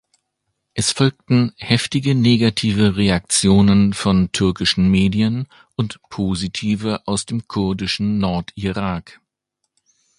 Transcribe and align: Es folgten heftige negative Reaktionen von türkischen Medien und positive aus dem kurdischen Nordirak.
Es 0.73 0.89
folgten 0.91 1.53
heftige 1.57 2.15
negative 2.15 2.95
Reaktionen 2.97 3.93
von 3.93 4.31
türkischen 4.31 4.89
Medien 4.89 5.47
und 5.75 5.99
positive 6.09 7.03
aus 7.07 7.27
dem 7.27 7.47
kurdischen 7.47 8.17
Nordirak. 8.17 9.21